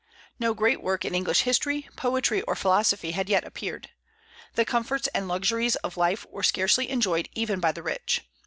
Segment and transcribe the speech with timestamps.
[0.39, 3.91] No great work in English history, poetry, or philosophy had yet appeared.
[4.55, 8.23] The comforts and luxuries of life were scarcely enjoyed even by the rich.